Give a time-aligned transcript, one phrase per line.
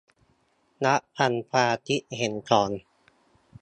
[0.85, 2.71] รับฟังความคิดเห็นก่อน